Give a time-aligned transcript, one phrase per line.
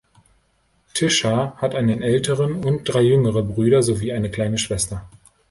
[0.95, 5.07] Tisha hat einen älteren und drei jüngere Brüder sowie eine kleine Schwester.